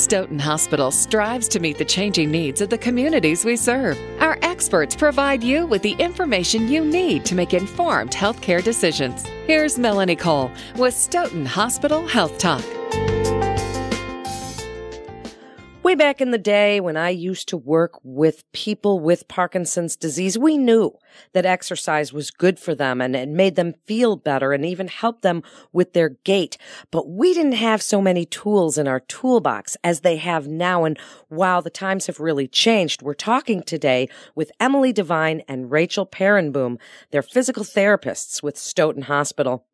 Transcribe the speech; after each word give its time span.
Stoughton 0.00 0.38
Hospital 0.38 0.90
strives 0.90 1.46
to 1.48 1.60
meet 1.60 1.76
the 1.76 1.84
changing 1.84 2.30
needs 2.30 2.62
of 2.62 2.70
the 2.70 2.78
communities 2.78 3.44
we 3.44 3.54
serve. 3.54 3.98
Our 4.18 4.38
experts 4.40 4.96
provide 4.96 5.44
you 5.44 5.66
with 5.66 5.82
the 5.82 5.92
information 5.92 6.68
you 6.68 6.82
need 6.82 7.26
to 7.26 7.34
make 7.34 7.52
informed 7.52 8.12
healthcare 8.12 8.64
decisions. 8.64 9.26
Here's 9.46 9.78
Melanie 9.78 10.16
Cole 10.16 10.50
with 10.76 10.94
Stoughton 10.94 11.44
Hospital 11.44 12.06
Health 12.06 12.38
Talk. 12.38 12.64
Way 15.82 15.94
back 15.94 16.20
in 16.20 16.30
the 16.30 16.36
day 16.36 16.78
when 16.78 16.98
I 16.98 17.08
used 17.08 17.48
to 17.48 17.56
work 17.56 17.92
with 18.02 18.44
people 18.52 19.00
with 19.00 19.28
Parkinson's 19.28 19.96
disease, 19.96 20.36
we 20.36 20.58
knew 20.58 20.92
that 21.32 21.46
exercise 21.46 22.12
was 22.12 22.30
good 22.30 22.60
for 22.60 22.74
them 22.74 23.00
and 23.00 23.16
it 23.16 23.30
made 23.30 23.56
them 23.56 23.72
feel 23.86 24.16
better 24.16 24.52
and 24.52 24.62
even 24.62 24.88
helped 24.88 25.22
them 25.22 25.42
with 25.72 25.94
their 25.94 26.10
gait. 26.10 26.58
But 26.90 27.08
we 27.08 27.32
didn't 27.32 27.52
have 27.52 27.80
so 27.80 28.02
many 28.02 28.26
tools 28.26 28.76
in 28.76 28.86
our 28.86 29.00
toolbox 29.00 29.78
as 29.82 30.00
they 30.00 30.18
have 30.18 30.46
now. 30.46 30.84
And 30.84 30.98
while 31.28 31.62
the 31.62 31.70
times 31.70 32.08
have 32.08 32.20
really 32.20 32.46
changed, 32.46 33.00
we're 33.00 33.14
talking 33.14 33.62
today 33.62 34.10
with 34.34 34.52
Emily 34.60 34.92
Devine 34.92 35.40
and 35.48 35.70
Rachel 35.70 36.04
Peerenboom. 36.04 36.76
They're 37.10 37.22
physical 37.22 37.64
therapists 37.64 38.42
with 38.42 38.58
Stoughton 38.58 39.04
Hospital. 39.04 39.64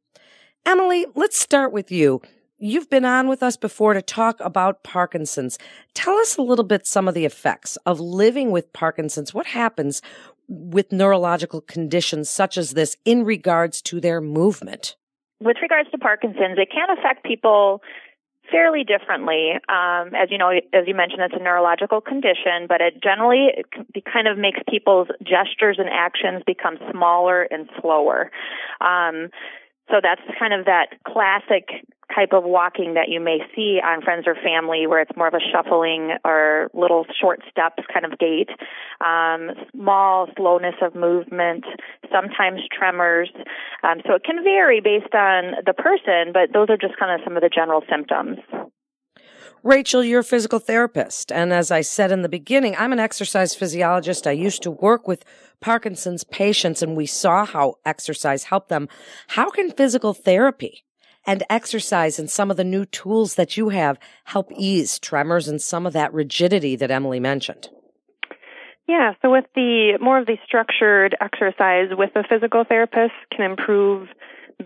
Emily, 0.64 1.06
let's 1.16 1.36
start 1.36 1.72
with 1.72 1.90
you. 1.90 2.22
You've 2.58 2.88
been 2.88 3.04
on 3.04 3.28
with 3.28 3.42
us 3.42 3.58
before 3.58 3.92
to 3.92 4.00
talk 4.00 4.40
about 4.40 4.82
Parkinson's. 4.82 5.58
Tell 5.92 6.14
us 6.14 6.38
a 6.38 6.42
little 6.42 6.64
bit 6.64 6.86
some 6.86 7.06
of 7.06 7.12
the 7.12 7.26
effects 7.26 7.76
of 7.84 8.00
living 8.00 8.50
with 8.50 8.72
Parkinson's. 8.72 9.34
What 9.34 9.46
happens 9.46 10.00
with 10.48 10.90
neurological 10.90 11.60
conditions 11.60 12.30
such 12.30 12.56
as 12.56 12.70
this 12.70 12.96
in 13.04 13.24
regards 13.24 13.82
to 13.82 14.00
their 14.00 14.22
movement? 14.22 14.96
With 15.38 15.58
regards 15.60 15.90
to 15.90 15.98
Parkinson's, 15.98 16.56
it 16.56 16.70
can 16.72 16.88
affect 16.96 17.26
people 17.26 17.82
fairly 18.50 18.84
differently. 18.84 19.50
Um, 19.68 20.14
as 20.14 20.30
you 20.30 20.38
know, 20.38 20.48
as 20.48 20.84
you 20.86 20.94
mentioned, 20.94 21.20
it's 21.20 21.34
a 21.38 21.42
neurological 21.42 22.00
condition, 22.00 22.64
but 22.66 22.80
it 22.80 23.02
generally 23.02 23.48
it 23.94 24.04
kind 24.10 24.28
of 24.28 24.38
makes 24.38 24.60
people's 24.66 25.08
gestures 25.22 25.76
and 25.78 25.90
actions 25.92 26.42
become 26.46 26.78
smaller 26.90 27.42
and 27.42 27.68
slower. 27.82 28.30
Um, 28.80 29.28
so 29.90 29.96
that's 30.02 30.22
kind 30.38 30.54
of 30.54 30.64
that 30.64 30.86
classic 31.06 31.68
type 32.14 32.32
of 32.32 32.44
walking 32.44 32.94
that 32.94 33.08
you 33.08 33.20
may 33.20 33.38
see 33.54 33.80
on 33.82 34.02
friends 34.02 34.24
or 34.26 34.34
family 34.34 34.86
where 34.86 35.00
it's 35.00 35.16
more 35.16 35.28
of 35.28 35.34
a 35.34 35.40
shuffling 35.52 36.12
or 36.24 36.70
little 36.72 37.04
short 37.20 37.40
steps 37.50 37.82
kind 37.92 38.04
of 38.04 38.18
gait 38.18 38.48
um, 39.04 39.50
small 39.72 40.28
slowness 40.36 40.76
of 40.82 40.94
movement 40.94 41.64
sometimes 42.12 42.60
tremors 42.72 43.30
um, 43.82 43.98
so 44.06 44.14
it 44.14 44.24
can 44.24 44.42
vary 44.44 44.80
based 44.80 45.14
on 45.14 45.54
the 45.64 45.74
person 45.74 46.32
but 46.32 46.52
those 46.52 46.70
are 46.70 46.76
just 46.76 46.96
kind 46.98 47.12
of 47.12 47.24
some 47.24 47.36
of 47.36 47.42
the 47.42 47.50
general 47.52 47.82
symptoms 47.90 48.38
Rachel, 49.62 50.04
you're 50.04 50.20
a 50.20 50.24
physical 50.24 50.60
therapist. 50.60 51.32
And 51.32 51.52
as 51.52 51.72
I 51.72 51.80
said 51.80 52.12
in 52.12 52.22
the 52.22 52.28
beginning, 52.28 52.76
I'm 52.78 52.92
an 52.92 53.00
exercise 53.00 53.52
physiologist. 53.52 54.24
I 54.24 54.30
used 54.30 54.62
to 54.62 54.70
work 54.70 55.08
with 55.08 55.24
Parkinson's 55.60 56.22
patients 56.22 56.82
and 56.82 56.96
we 56.96 57.06
saw 57.06 57.44
how 57.44 57.74
exercise 57.84 58.44
helped 58.44 58.68
them. 58.68 58.88
How 59.26 59.50
can 59.50 59.72
physical 59.72 60.14
therapy 60.14 60.84
and 61.26 61.42
exercise 61.50 62.18
and 62.18 62.30
some 62.30 62.50
of 62.50 62.56
the 62.56 62.64
new 62.64 62.84
tools 62.84 63.34
that 63.34 63.56
you 63.56 63.70
have 63.70 63.98
help 64.24 64.50
ease 64.52 64.98
tremors 64.98 65.48
and 65.48 65.60
some 65.60 65.86
of 65.86 65.92
that 65.92 66.12
rigidity 66.12 66.76
that 66.76 66.90
Emily 66.90 67.20
mentioned? 67.20 67.68
Yeah, 68.88 69.14
so 69.20 69.30
with 69.32 69.46
the 69.54 69.98
more 70.00 70.18
of 70.18 70.26
the 70.26 70.36
structured 70.46 71.16
exercise 71.20 71.88
with 71.90 72.10
a 72.14 72.22
physical 72.28 72.64
therapist 72.64 73.14
can 73.34 73.50
improve 73.50 74.08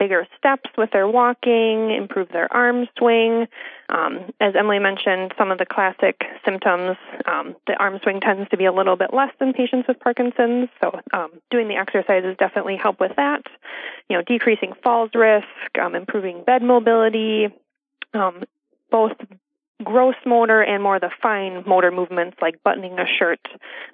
bigger 0.00 0.26
steps 0.36 0.70
with 0.78 0.90
their 0.92 1.06
walking, 1.06 1.90
improve 1.90 2.28
their 2.30 2.52
arm 2.52 2.88
swing. 2.98 3.46
Um, 3.90 4.32
as 4.40 4.54
Emily 4.58 4.78
mentioned, 4.78 5.34
some 5.36 5.52
of 5.52 5.58
the 5.58 5.66
classic 5.66 6.22
symptoms, 6.44 6.96
um, 7.26 7.54
the 7.66 7.74
arm 7.74 8.00
swing 8.02 8.20
tends 8.20 8.48
to 8.48 8.56
be 8.56 8.64
a 8.64 8.72
little 8.72 8.96
bit 8.96 9.12
less 9.12 9.30
than 9.38 9.52
patients 9.52 9.86
with 9.86 10.00
Parkinson's. 10.00 10.70
So 10.80 10.98
um, 11.12 11.30
doing 11.50 11.68
the 11.68 11.76
exercises 11.76 12.34
definitely 12.38 12.76
help 12.76 12.98
with 12.98 13.12
that. 13.16 13.42
You 14.08 14.16
know, 14.16 14.22
decreasing 14.22 14.72
falls 14.82 15.10
risk, 15.14 15.46
um, 15.80 15.94
improving 15.94 16.42
bed 16.44 16.62
mobility, 16.62 17.48
um, 18.14 18.42
both 18.90 19.12
gross 19.84 20.16
motor 20.24 20.62
and 20.62 20.82
more 20.82 20.96
of 20.96 21.02
the 21.02 21.10
fine 21.22 21.62
motor 21.66 21.90
movements 21.90 22.36
like 22.40 22.62
buttoning 22.64 22.98
a 22.98 23.06
shirt. 23.06 23.40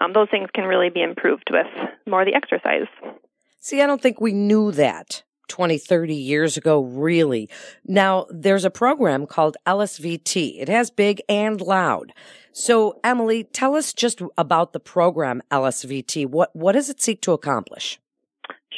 Um, 0.01 0.13
those 0.13 0.29
things 0.31 0.49
can 0.55 0.65
really 0.65 0.91
be 0.91 1.03
improved 1.03 1.49
with 1.51 1.67
more 2.07 2.23
of 2.23 2.27
the 2.27 2.35
exercise. 2.35 2.87
See, 3.59 3.83
I 3.83 3.87
don't 3.87 4.01
think 4.01 4.21
we 4.21 4.33
knew 4.33 4.71
that 4.73 5.25
20, 5.49 5.79
30 5.79 6.15
years 6.15 6.57
ago, 6.57 6.81
really. 6.81 7.49
Now, 7.87 8.27
there's 8.31 8.65
a 8.65 8.71
program 8.71 9.27
called 9.27 9.57
LSVT. 9.67 10.61
It 10.61 10.69
has 10.69 10.91
big 10.91 11.21
and 11.29 11.61
loud. 11.61 12.13
So, 12.53 12.99
Emily, 13.05 13.45
tell 13.45 13.75
us 13.75 13.93
just 13.93 14.23
about 14.39 14.73
the 14.73 14.81
program 14.81 15.43
LSVT. 15.51 16.27
What, 16.27 16.55
what 16.55 16.73
does 16.73 16.89
it 16.89 17.03
seek 17.03 17.21
to 17.23 17.33
accomplish? 17.33 17.99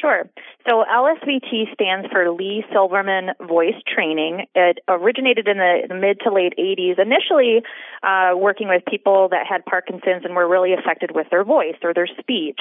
Sure. 0.01 0.31
So 0.69 0.85
LSVT 0.85 1.73
stands 1.73 2.09
for 2.13 2.31
Lee 2.31 2.65
Silverman 2.73 3.31
Voice 3.47 3.75
Training. 3.87 4.47
It 4.55 4.79
originated 4.87 5.49
in 5.49 5.59
the 5.59 5.95
mid 5.95 6.21
to 6.21 6.33
late 6.33 6.55
80s, 6.59 6.99
initially 6.99 7.63
uh, 8.03 8.37
working 8.37 8.69
with 8.69 8.83
people 8.87 9.29
that 9.31 9.47
had 9.49 9.65
Parkinson's 9.65 10.25
and 10.25 10.37
were 10.37 10.49
really 10.49 10.73
affected 10.73 11.13
with 11.15 11.27
their 11.31 11.43
voice 11.43 11.77
or 11.83 11.95
their 11.95 12.07
speech. 12.07 12.61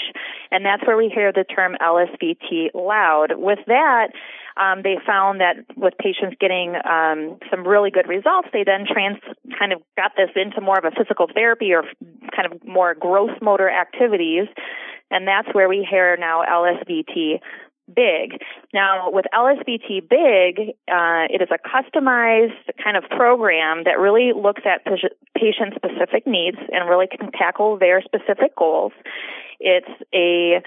And 0.52 0.66
that's 0.66 0.86
where 0.88 0.98
we 0.98 1.12
hear 1.14 1.32
the 1.32 1.44
term 1.44 1.76
LSVT 1.82 2.74
loud. 2.74 3.34
With 3.38 3.60
that, 3.68 4.08
um, 4.56 4.82
they 4.82 4.98
found 5.06 5.40
that 5.40 5.58
with 5.76 5.94
patients 6.00 6.38
getting 6.40 6.76
um, 6.90 7.38
some 7.52 7.68
really 7.68 7.92
good 7.92 8.08
results, 8.08 8.48
they 8.52 8.64
then 8.64 8.86
trans 8.92 9.20
kind 9.60 9.74
of 9.74 9.82
got 9.96 10.14
this 10.18 10.30
into 10.36 10.62
more 10.62 10.80
of 10.80 10.86
a 10.86 10.92
physical 10.92 11.28
therapy 11.32 11.74
or 11.74 11.84
kind 12.36 12.52
of 12.52 12.66
more 12.66 12.96
gross 12.96 13.32
motor 13.42 13.70
activities 13.70 14.48
and 15.12 15.28
that's 15.28 15.48
where 15.54 15.70
we 15.70 15.88
hear 15.90 16.18
now 16.18 16.44
LSVT 16.50 17.40
big. 17.94 18.42
Now, 18.74 19.10
with 19.12 19.26
LSVT 19.34 20.10
big, 20.10 20.76
uh, 20.92 21.28
it 21.30 21.42
is 21.42 21.50
a 21.52 21.58
customized 21.58 22.52
kind 22.84 22.98
of 22.98 23.04
program 23.10 23.84
that 23.86 24.00
really 24.00 24.34
looks 24.36 24.64
at 24.66 24.84
patient 25.36 25.74
specific 25.76 26.28
needs 26.28 26.58
and 26.72 26.90
really 26.90 27.08
can 27.08 27.32
tackle 27.32 27.78
their 27.78 28.02
specific 28.02 28.56
goals. 28.58 28.92
It's 29.60 29.88
a 30.14 30.62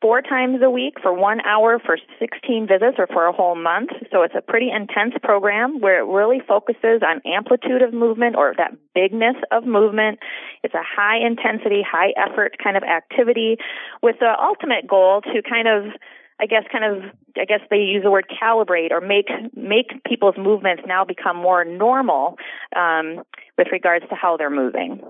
four 0.00 0.22
times 0.22 0.60
a 0.62 0.70
week 0.70 0.94
for 1.02 1.12
one 1.12 1.40
hour 1.40 1.78
for 1.84 1.98
16 2.18 2.68
visits 2.68 2.96
or 2.98 3.06
for 3.08 3.26
a 3.26 3.32
whole 3.32 3.56
month. 3.56 3.90
So 4.12 4.22
it's 4.22 4.34
a 4.36 4.42
pretty 4.42 4.70
intense 4.70 5.14
program 5.22 5.80
where 5.80 6.00
it 6.00 6.06
really 6.06 6.40
focuses 6.46 7.02
on 7.02 7.20
amplitude 7.26 7.82
of 7.82 7.92
movement 7.92 8.36
or 8.36 8.54
that 8.56 8.76
bigness 8.94 9.36
of 9.50 9.64
movement. 9.66 10.20
It's 10.62 10.74
a 10.74 10.84
high 10.84 11.18
intensity, 11.24 11.82
high 11.82 12.12
effort 12.16 12.56
kind 12.62 12.76
of 12.76 12.84
activity 12.84 13.56
with 14.02 14.16
the 14.20 14.32
ultimate 14.40 14.86
goal 14.86 15.22
to 15.22 15.42
kind 15.42 15.66
of 15.66 15.92
I 16.40 16.46
guess 16.46 16.62
kind 16.70 16.84
of 16.84 17.02
I 17.36 17.44
guess 17.44 17.60
they 17.68 17.78
use 17.78 18.04
the 18.04 18.10
word 18.10 18.26
calibrate 18.30 18.92
or 18.92 19.00
make 19.00 19.28
make 19.56 20.04
people's 20.04 20.36
movements 20.38 20.84
now 20.86 21.04
become 21.04 21.36
more 21.36 21.64
normal 21.64 22.36
um, 22.76 23.22
with 23.56 23.68
regards 23.72 24.04
to 24.08 24.14
how 24.14 24.36
they're 24.36 24.50
moving. 24.50 25.00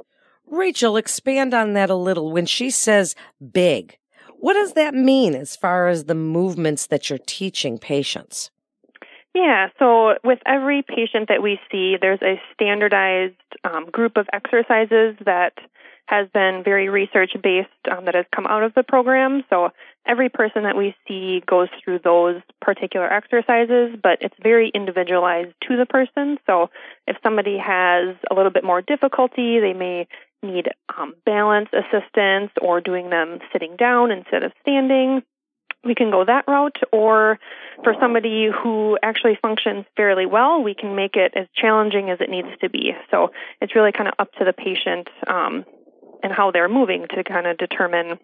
Rachel, 0.50 0.96
expand 0.96 1.52
on 1.52 1.74
that 1.74 1.90
a 1.90 1.94
little. 1.94 2.32
When 2.32 2.46
she 2.46 2.70
says 2.70 3.14
big, 3.52 3.98
what 4.40 4.54
does 4.54 4.72
that 4.74 4.94
mean 4.94 5.34
as 5.34 5.56
far 5.56 5.88
as 5.88 6.04
the 6.04 6.14
movements 6.14 6.86
that 6.86 7.10
you're 7.10 7.18
teaching 7.18 7.78
patients? 7.78 8.50
Yeah, 9.34 9.68
so 9.78 10.14
with 10.24 10.40
every 10.46 10.82
patient 10.82 11.28
that 11.28 11.42
we 11.42 11.60
see, 11.70 11.96
there's 12.00 12.22
a 12.22 12.40
standardized 12.54 13.34
um, 13.62 13.86
group 13.86 14.16
of 14.16 14.26
exercises 14.32 15.16
that 15.24 15.52
has 16.06 16.26
been 16.32 16.62
very 16.64 16.88
research 16.88 17.32
based 17.42 17.68
um, 17.90 18.06
that 18.06 18.14
has 18.14 18.24
come 18.34 18.46
out 18.46 18.62
of 18.62 18.72
the 18.74 18.82
program. 18.82 19.44
So 19.50 19.70
every 20.06 20.30
person 20.30 20.62
that 20.62 20.74
we 20.74 20.96
see 21.06 21.42
goes 21.46 21.68
through 21.84 22.00
those 22.02 22.40
particular 22.62 23.12
exercises, 23.12 23.94
but 24.02 24.18
it's 24.22 24.34
very 24.42 24.70
individualized 24.74 25.52
to 25.68 25.76
the 25.76 25.84
person. 25.84 26.38
So 26.46 26.70
if 27.06 27.16
somebody 27.22 27.58
has 27.58 28.16
a 28.30 28.34
little 28.34 28.50
bit 28.50 28.64
more 28.64 28.80
difficulty, 28.80 29.60
they 29.60 29.74
may 29.74 30.08
need 30.42 30.68
um, 30.96 31.14
balance 31.24 31.68
assistance 31.72 32.50
or 32.60 32.80
doing 32.80 33.10
them 33.10 33.38
sitting 33.52 33.76
down 33.76 34.10
instead 34.10 34.42
of 34.42 34.52
standing, 34.62 35.22
we 35.84 35.94
can 35.94 36.10
go 36.10 36.24
that 36.24 36.44
route. 36.46 36.78
Or 36.92 37.38
for 37.82 37.94
somebody 38.00 38.48
who 38.50 38.98
actually 39.02 39.38
functions 39.40 39.84
fairly 39.96 40.26
well, 40.26 40.62
we 40.62 40.74
can 40.74 40.96
make 40.96 41.16
it 41.16 41.32
as 41.36 41.46
challenging 41.54 42.10
as 42.10 42.20
it 42.20 42.30
needs 42.30 42.48
to 42.60 42.68
be. 42.68 42.92
So 43.10 43.32
it's 43.60 43.74
really 43.74 43.92
kind 43.92 44.08
of 44.08 44.14
up 44.18 44.32
to 44.34 44.44
the 44.44 44.52
patient 44.52 45.08
um, 45.26 45.64
and 46.22 46.32
how 46.32 46.50
they're 46.50 46.68
moving 46.68 47.06
to 47.14 47.24
kind 47.24 47.46
of 47.46 47.56
determine 47.58 48.18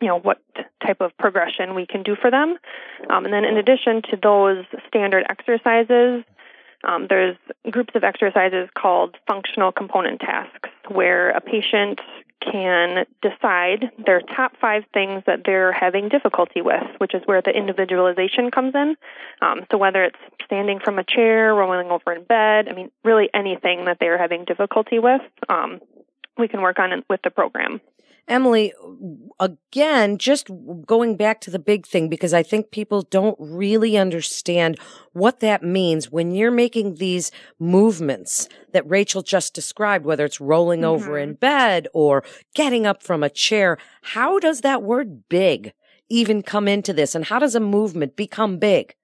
you 0.00 0.06
know 0.06 0.18
what 0.18 0.40
type 0.84 1.00
of 1.00 1.16
progression 1.18 1.74
we 1.74 1.86
can 1.86 2.02
do 2.02 2.14
for 2.14 2.30
them 2.30 2.56
um, 3.10 3.24
and 3.24 3.32
then 3.32 3.44
in 3.44 3.56
addition 3.56 4.02
to 4.02 4.16
those 4.22 4.64
standard 4.86 5.24
exercises 5.28 6.24
um, 6.84 7.06
there's 7.08 7.36
groups 7.70 7.92
of 7.96 8.04
exercises 8.04 8.68
called 8.76 9.16
functional 9.26 9.72
component 9.72 10.20
tasks 10.20 10.67
where 10.90 11.30
a 11.30 11.40
patient 11.40 12.00
can 12.40 13.04
decide 13.20 13.90
their 14.04 14.20
top 14.20 14.52
five 14.60 14.84
things 14.94 15.22
that 15.26 15.40
they're 15.44 15.72
having 15.72 16.08
difficulty 16.08 16.60
with, 16.62 16.84
which 16.98 17.14
is 17.14 17.22
where 17.24 17.42
the 17.42 17.50
individualization 17.50 18.50
comes 18.50 18.74
in. 18.74 18.96
Um, 19.42 19.66
so 19.70 19.78
whether 19.78 20.04
it's 20.04 20.18
standing 20.44 20.78
from 20.78 20.98
a 20.98 21.04
chair, 21.04 21.54
rolling 21.54 21.90
over 21.90 22.12
in 22.12 22.24
bed, 22.24 22.68
I 22.68 22.74
mean, 22.74 22.90
really 23.04 23.28
anything 23.34 23.86
that 23.86 23.98
they're 23.98 24.18
having 24.18 24.44
difficulty 24.44 24.98
with, 24.98 25.22
um, 25.48 25.80
we 26.36 26.48
can 26.48 26.62
work 26.62 26.78
on 26.78 26.92
it 26.92 27.04
with 27.10 27.20
the 27.22 27.30
program. 27.30 27.80
Emily, 28.28 28.72
again, 29.40 30.18
just 30.18 30.50
going 30.84 31.16
back 31.16 31.40
to 31.40 31.50
the 31.50 31.58
big 31.58 31.86
thing, 31.86 32.08
because 32.08 32.34
I 32.34 32.42
think 32.42 32.70
people 32.70 33.02
don't 33.02 33.36
really 33.40 33.96
understand 33.96 34.78
what 35.12 35.40
that 35.40 35.62
means 35.62 36.12
when 36.12 36.32
you're 36.32 36.50
making 36.50 36.96
these 36.96 37.30
movements 37.58 38.48
that 38.72 38.88
Rachel 38.88 39.22
just 39.22 39.54
described, 39.54 40.04
whether 40.04 40.24
it's 40.24 40.40
rolling 40.40 40.80
mm-hmm. 40.80 40.90
over 40.90 41.18
in 41.18 41.34
bed 41.34 41.88
or 41.94 42.22
getting 42.54 42.86
up 42.86 43.02
from 43.02 43.22
a 43.22 43.30
chair. 43.30 43.78
How 44.02 44.38
does 44.38 44.60
that 44.60 44.82
word 44.82 45.28
big 45.28 45.72
even 46.10 46.42
come 46.42 46.68
into 46.68 46.92
this? 46.92 47.14
And 47.14 47.24
how 47.24 47.38
does 47.38 47.54
a 47.54 47.60
movement 47.60 48.14
become 48.14 48.58
big? 48.58 48.94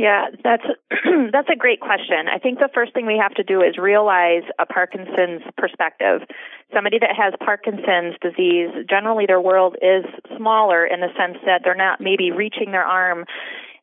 Yeah, 0.00 0.28
that's 0.42 0.64
that's 1.30 1.50
a 1.52 1.56
great 1.56 1.80
question. 1.80 2.24
I 2.32 2.38
think 2.38 2.58
the 2.58 2.70
first 2.72 2.94
thing 2.94 3.04
we 3.04 3.20
have 3.20 3.34
to 3.34 3.42
do 3.42 3.60
is 3.60 3.76
realize 3.76 4.44
a 4.58 4.64
Parkinson's 4.64 5.42
perspective. 5.58 6.22
Somebody 6.72 6.98
that 7.00 7.14
has 7.14 7.34
Parkinson's 7.38 8.16
disease, 8.22 8.70
generally 8.88 9.26
their 9.26 9.42
world 9.42 9.76
is 9.82 10.06
smaller 10.38 10.86
in 10.86 11.00
the 11.00 11.12
sense 11.18 11.36
that 11.44 11.60
they're 11.64 11.74
not 11.74 12.00
maybe 12.00 12.30
reaching 12.30 12.72
their 12.72 12.84
arm 12.84 13.26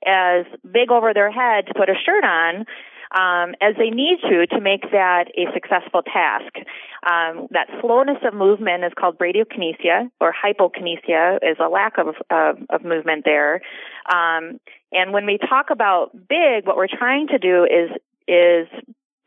as 0.07 0.45
big 0.65 0.89
over 0.89 1.13
their 1.13 1.29
head 1.29 1.67
to 1.67 1.75
put 1.75 1.87
a 1.87 1.93
shirt 2.03 2.23
on 2.23 2.65
um, 3.11 3.55
as 3.61 3.75
they 3.77 3.89
need 3.89 4.19
to 4.29 4.47
to 4.47 4.61
make 4.61 4.91
that 4.91 5.25
a 5.37 5.51
successful 5.53 6.01
task. 6.01 6.53
Um, 7.05 7.47
that 7.51 7.67
slowness 7.81 8.17
of 8.25 8.33
movement 8.33 8.83
is 8.83 8.91
called 8.99 9.17
bradykinesia, 9.17 10.09
or 10.19 10.33
hypokinesia 10.33 11.37
is 11.41 11.57
a 11.59 11.69
lack 11.69 11.97
of 11.97 12.15
uh, 12.29 12.53
of 12.69 12.83
movement 12.83 13.23
there. 13.25 13.61
Um, 14.11 14.59
and 14.91 15.13
when 15.13 15.25
we 15.25 15.37
talk 15.37 15.67
about 15.71 16.11
big, 16.13 16.65
what 16.65 16.77
we're 16.77 16.87
trying 16.87 17.27
to 17.27 17.37
do 17.37 17.63
is 17.63 17.91
is 18.27 18.67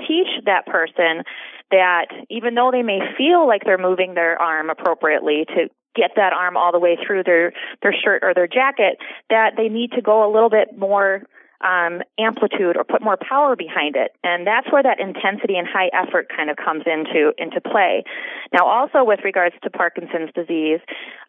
teach 0.06 0.28
that 0.44 0.66
person 0.66 1.24
that 1.70 2.06
even 2.28 2.54
though 2.54 2.70
they 2.72 2.82
may 2.82 2.98
feel 3.16 3.46
like 3.46 3.62
they're 3.64 3.78
moving 3.78 4.14
their 4.14 4.40
arm 4.40 4.70
appropriately 4.70 5.44
to 5.46 5.68
get 5.94 6.12
that 6.16 6.32
arm 6.32 6.56
all 6.56 6.72
the 6.72 6.78
way 6.78 6.96
through 7.04 7.22
their 7.24 7.52
their 7.82 7.92
shirt 7.92 8.22
or 8.22 8.34
their 8.34 8.46
jacket 8.46 8.98
that 9.28 9.52
they 9.56 9.68
need 9.68 9.92
to 9.92 10.02
go 10.02 10.28
a 10.28 10.30
little 10.32 10.50
bit 10.50 10.78
more 10.78 11.22
um, 11.60 12.02
amplitude 12.18 12.76
or 12.76 12.84
put 12.84 13.02
more 13.02 13.16
power 13.16 13.56
behind 13.56 13.96
it. 13.96 14.12
And 14.24 14.46
that's 14.46 14.70
where 14.72 14.82
that 14.82 15.00
intensity 15.00 15.56
and 15.56 15.66
high 15.66 15.90
effort 15.92 16.28
kind 16.34 16.50
of 16.50 16.56
comes 16.56 16.84
into, 16.86 17.32
into 17.38 17.60
play. 17.60 18.04
Now, 18.52 18.66
also 18.66 19.04
with 19.04 19.20
regards 19.24 19.54
to 19.62 19.70
Parkinson's 19.70 20.30
disease, 20.34 20.80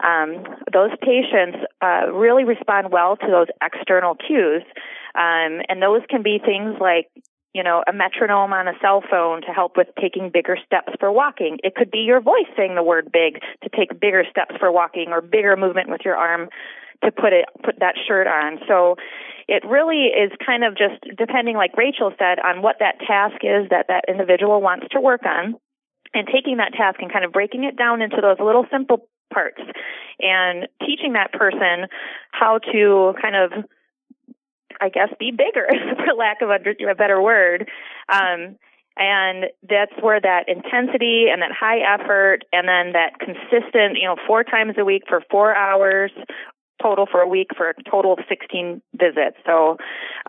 um, 0.04 0.44
those 0.72 0.92
patients 1.01 1.60
uh, 1.81 2.12
really 2.12 2.44
respond 2.44 2.92
well 2.92 3.18
to 3.18 3.28
those 3.28 3.48
external 3.62 4.16
cues. 4.16 4.63
Um, 5.13 5.60
and 5.68 5.81
those 5.81 6.01
can 6.10 6.24
be 6.24 6.39
things 6.39 6.77
like 6.80 7.10
you 7.53 7.63
know, 7.63 7.83
a 7.88 7.94
metronome 7.94 8.53
on 8.53 8.68
a 8.68 8.74
cell 8.81 9.03
phone 9.09 9.42
to 9.42 9.48
help 9.48 9.75
with 9.75 9.88
taking 10.00 10.30
bigger 10.33 10.57
steps 10.65 10.94
for 11.00 11.12
walking. 11.12 11.57
It 11.63 11.75
could 11.75 11.92
be 11.92 12.00
your 12.00 12.21
voice 12.21 12.48
saying 12.56 12.75
the 12.75 12.83
word 12.83 13.12
big 13.12 13.42
to 13.63 13.69
take 13.75 14.00
bigger 14.00 14.24
steps 14.30 14.56
for 14.59 14.71
walking 14.71 15.09
or 15.09 15.21
bigger 15.21 15.57
movement 15.57 15.89
with 15.89 16.01
your 16.06 16.15
arm 16.15 16.50
to 17.03 17.12
put 17.12 17.33
it 17.33 17.45
put 17.63 17.80
that 17.80 17.95
shirt 18.07 18.27
on. 18.27 18.59
So 18.68 18.95
it 19.48 19.65
really 19.65 20.07
is 20.07 20.31
kind 20.45 20.63
of 20.63 20.77
just 20.77 21.03
depending, 21.18 21.57
like 21.57 21.75
Rachel 21.75 22.13
said, 22.18 22.39
on 22.39 22.62
what 22.62 22.77
that 22.80 23.00
task 23.00 23.44
is 23.44 23.68
that 23.69 23.88
that 23.89 24.06
individual 24.07 24.62
wants 24.62 24.88
to 24.92 25.01
work 25.01 25.25
on, 25.25 25.56
and 26.13 26.27
taking 26.27 26.57
that 26.57 26.74
task 26.74 27.01
and 27.01 27.12
kind 27.12 27.25
of 27.25 27.31
breaking 27.31 27.63
it 27.63 27.75
down 27.75 28.01
into 28.01 28.18
those 28.21 28.38
little 28.39 28.65
simple 28.71 29.07
parts, 29.33 29.62
and 30.19 30.68
teaching 30.80 31.13
that 31.13 31.33
person 31.33 31.88
how 32.31 32.59
to 32.71 33.13
kind 33.21 33.36
of, 33.36 33.51
I 34.81 34.89
guess, 34.89 35.10
be 35.19 35.31
bigger, 35.31 35.68
for 35.95 36.13
lack 36.16 36.42
of 36.42 36.50
a, 36.50 36.60
better 36.95 37.22
word. 37.22 37.69
Um, 38.12 38.57
and 38.98 39.45
that's 39.69 39.94
where 40.01 40.19
that 40.19 40.50
intensity 40.50 41.28
and 41.31 41.42
that 41.42 41.51
high 41.57 41.80
effort 41.80 42.39
and 42.51 42.68
then 42.68 42.94
that 42.94 43.19
consistent, 43.19 43.98
you 43.98 44.06
know, 44.06 44.18
four 44.28 44.44
times 44.44 44.74
a 44.78 44.83
week 44.83 45.04
for 45.07 45.24
four 45.31 45.56
hours 45.56 46.12
total 46.81 47.06
for 47.06 47.22
a 47.22 47.28
week 47.28 47.50
for 47.56 47.69
a 47.69 47.74
total 47.89 48.13
of 48.13 48.19
16 48.28 48.81
visits. 48.94 49.38
So, 49.45 49.78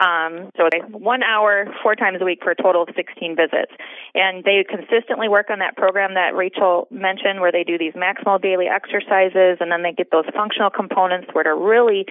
um, 0.01 0.51
so 0.57 0.69
one 0.91 1.23
hour, 1.23 1.67
four 1.83 1.97
times 1.97 2.19
a 2.21 2.25
week 2.25 2.41
for 2.43 2.51
a 2.51 2.57
total 2.57 2.83
of 2.83 2.89
16 2.95 3.37
visits. 3.37 3.73
And 4.15 4.45
they 4.45 4.65
consistently 4.69 5.29
work 5.29 5.51
on 5.51 5.61
that 5.61 5.77
program 5.77 6.15
that 6.15 6.35
Rachel 6.35 6.89
mentioned 6.91 7.41
where 7.41 7.53
they 7.53 7.65
do 7.65 7.79
these 7.79 7.95
maximal 7.95 8.41
daily 8.41 8.67
exercises 8.67 9.59
and 9.61 9.71
then 9.71 9.83
they 9.83 9.93
get 9.93 10.11
those 10.11 10.27
functional 10.35 10.71
components 10.71 11.29
where 11.33 11.45
they're 11.45 11.57
really 11.57 12.07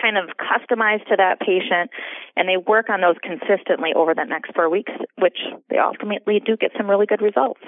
kind 0.00 0.16
of 0.16 0.30
customized 0.40 1.06
to 1.08 1.16
that 1.16 1.40
patient 1.40 1.90
and 2.36 2.48
they 2.48 2.56
work 2.56 2.88
on 2.88 3.00
those 3.00 3.16
consistently 3.22 3.90
over 3.94 4.14
the 4.14 4.24
next 4.24 4.54
four 4.54 4.70
weeks, 4.70 4.92
which 5.18 5.38
they 5.68 5.78
ultimately 5.78 6.40
do 6.44 6.56
get 6.56 6.70
some 6.76 6.88
really 6.88 7.06
good 7.06 7.20
results. 7.20 7.60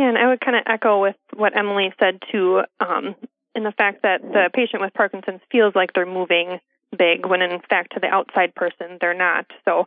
Yeah, 0.00 0.08
and 0.08 0.18
I 0.18 0.28
would 0.28 0.40
kind 0.40 0.56
of 0.56 0.62
echo 0.66 1.02
with 1.02 1.16
what 1.36 1.56
Emily 1.56 1.92
said 1.98 2.20
too. 2.32 2.62
Um, 2.80 3.14
in 3.54 3.64
the 3.64 3.72
fact 3.72 4.02
that 4.02 4.22
the 4.22 4.50
patient 4.52 4.82
with 4.82 4.94
Parkinson's 4.94 5.40
feels 5.50 5.74
like 5.74 5.92
they're 5.92 6.06
moving 6.06 6.60
big 6.96 7.26
when 7.26 7.40
in 7.42 7.60
fact 7.68 7.92
to 7.94 8.00
the 8.00 8.08
outside 8.08 8.54
person 8.54 8.98
they're 9.00 9.14
not. 9.14 9.46
So 9.64 9.86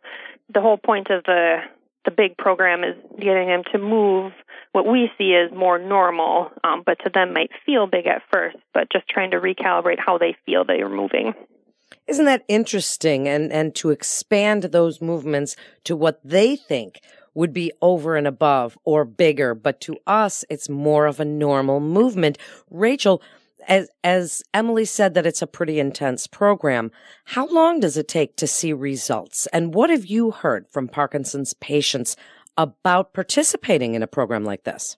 the 0.54 0.62
whole 0.62 0.78
point 0.78 1.10
of 1.10 1.24
the 1.24 1.58
the 2.06 2.12
big 2.12 2.38
program 2.38 2.84
is 2.84 2.96
getting 3.18 3.48
them 3.48 3.64
to 3.72 3.78
move 3.78 4.34
what 4.74 4.86
we 4.86 5.10
see 5.18 5.36
as 5.36 5.56
more 5.56 5.80
normal, 5.80 6.52
um, 6.64 6.84
but 6.86 7.00
to 7.04 7.10
them 7.10 7.34
might 7.34 7.52
feel 7.66 7.88
big 7.88 8.08
at 8.08 8.22
first, 8.32 8.58
but 8.74 8.92
just 8.92 9.08
trying 9.08 9.32
to 9.32 9.40
recalibrate 9.40 10.00
how 10.00 10.18
they 10.18 10.36
feel 10.46 10.66
they 10.66 10.82
are 10.82 10.90
moving. 10.90 11.34
Isn't 12.08 12.26
that 12.26 12.44
interesting? 12.50 13.30
And, 13.30 13.54
and 13.54 13.74
to 13.76 13.92
expand 13.92 14.64
those 14.64 15.02
movements 15.02 15.56
to 15.86 15.96
what 15.96 16.20
they 16.24 16.58
think 16.58 17.00
would 17.34 17.54
be 17.54 17.72
over 17.82 18.16
and 18.16 18.28
above 18.28 18.78
or 18.84 19.06
bigger, 19.06 19.56
but 19.56 19.80
to 19.82 19.98
us, 20.06 20.44
it's 20.50 20.68
more 20.68 21.06
of 21.06 21.20
a 21.20 21.26
normal 21.26 21.80
movement. 21.80 22.38
Rachel, 22.70 23.22
as 23.68 23.90
as 24.04 24.44
Emily 24.54 24.86
said 24.86 25.14
that 25.14 25.26
it's 25.26 25.42
a 25.42 25.48
pretty 25.48 25.80
intense 25.80 26.28
program. 26.28 26.92
How 27.26 27.48
long 27.48 27.80
does 27.80 27.98
it 27.98 28.08
take 28.08 28.36
to 28.38 28.48
see 28.48 28.74
results? 28.74 29.48
And 29.48 29.74
what 29.74 29.90
have 29.90 30.06
you 30.06 30.32
heard 30.32 30.68
from 30.70 30.88
Parkinson's 30.88 31.54
patients 31.54 32.16
about 32.58 33.14
participating 33.14 33.96
in 33.96 34.04
a 34.04 34.08
program 34.08 34.44
like 34.44 34.64
this? 34.64 34.98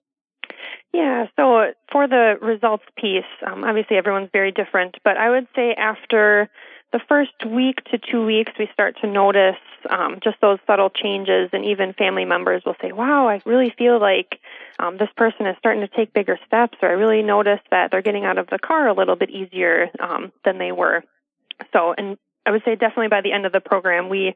Yeah, 0.94 1.26
so 1.36 1.74
for 1.92 2.08
the 2.08 2.36
results 2.42 2.86
piece, 2.98 3.24
um, 3.46 3.66
obviously 3.66 3.98
everyone's 3.98 4.30
very 4.32 4.52
different, 4.52 4.96
but 5.04 5.18
I 5.18 5.30
would 5.30 5.48
say 5.54 5.74
after 5.78 6.50
the 6.96 7.02
first 7.10 7.46
week 7.46 7.84
to 7.92 7.98
two 7.98 8.26
weeks, 8.26 8.54
we 8.58 8.70
start 8.72 8.96
to 9.02 9.08
notice 9.08 9.60
um, 9.90 10.20
just 10.24 10.38
those 10.42 10.60
subtle 10.66 10.90
changes, 10.90 11.50
and 11.52 11.66
even 11.66 11.92
family 11.92 12.24
members 12.24 12.64
will 12.66 12.78
say, 12.82 12.94
"Wow, 12.94 13.28
I 13.28 13.42
really 13.46 13.74
feel 13.78 14.00
like 14.00 14.40
um, 14.80 14.96
this 14.96 15.10
person 15.18 15.46
is 15.46 15.58
starting 15.60 15.82
to 15.82 15.90
take 15.90 16.14
bigger 16.14 16.40
steps," 16.48 16.78
or 16.82 16.88
"I 16.88 16.94
really 16.94 17.22
notice 17.22 17.60
that 17.70 17.92
they're 17.92 18.02
getting 18.02 18.24
out 18.24 18.38
of 18.38 18.48
the 18.48 18.60
car 18.60 18.88
a 18.88 18.94
little 18.94 19.18
bit 19.18 19.30
easier 19.30 19.90
um, 20.00 20.32
than 20.46 20.58
they 20.58 20.72
were." 20.72 21.04
So, 21.74 21.94
and 21.98 22.18
I 22.46 22.52
would 22.52 22.64
say 22.64 22.76
definitely 22.76 23.10
by 23.10 23.20
the 23.20 23.34
end 23.34 23.46
of 23.46 23.52
the 23.52 23.60
program, 23.60 24.08
we 24.08 24.34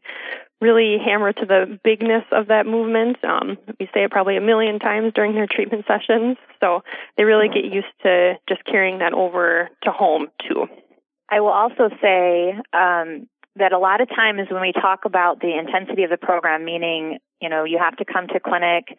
really 0.59 0.97
hammer 0.97 1.31
to 1.31 1.45
the 1.45 1.79
bigness 1.81 2.25
of 2.33 2.47
that 2.47 2.65
movement. 2.65 3.23
Um, 3.23 3.57
we 3.79 3.85
say 3.93 4.03
it 4.03 4.11
probably 4.11 4.35
a 4.35 4.41
million 4.41 4.79
times 4.79 5.13
during 5.15 5.33
their 5.33 5.47
treatment 5.47 5.85
sessions, 5.87 6.35
so 6.59 6.83
they 7.15 7.23
really 7.23 7.47
get 7.47 7.63
used 7.63 7.95
to 8.03 8.33
just 8.49 8.65
carrying 8.65 8.97
that 8.99 9.13
over 9.13 9.69
to 9.83 9.91
home 9.91 10.27
too. 10.45 10.67
I 11.31 11.41
will 11.41 11.49
also 11.49 11.89
say 12.01 12.51
um, 12.73 13.27
that 13.55 13.71
a 13.71 13.79
lot 13.79 14.01
of 14.01 14.09
times 14.09 14.49
when 14.49 14.61
we 14.61 14.71
talk 14.71 15.05
about 15.05 15.39
the 15.39 15.57
intensity 15.57 16.03
of 16.03 16.09
the 16.09 16.17
program, 16.17 16.65
meaning, 16.65 17.19
you 17.41 17.49
know, 17.49 17.63
you 17.63 17.77
have 17.77 17.95
to 17.97 18.05
come 18.05 18.27
to 18.27 18.39
clinic 18.39 18.97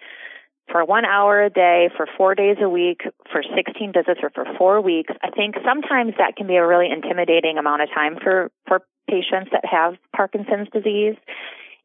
for 0.70 0.84
one 0.84 1.04
hour 1.04 1.42
a 1.42 1.50
day, 1.50 1.90
for 1.96 2.06
four 2.16 2.34
days 2.34 2.56
a 2.60 2.68
week, 2.68 3.00
for 3.32 3.42
16 3.42 3.92
visits, 3.92 4.20
or 4.22 4.30
for 4.30 4.44
four 4.56 4.80
weeks, 4.80 5.12
I 5.22 5.30
think 5.30 5.56
sometimes 5.64 6.14
that 6.18 6.36
can 6.36 6.46
be 6.46 6.56
a 6.56 6.66
really 6.66 6.88
intimidating 6.90 7.58
amount 7.58 7.82
of 7.82 7.88
time 7.92 8.16
for, 8.22 8.50
for 8.68 8.82
patients 9.08 9.50
that 9.52 9.64
have 9.64 9.94
Parkinson's 10.14 10.68
disease. 10.72 11.16